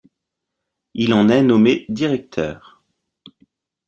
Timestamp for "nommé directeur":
1.43-2.81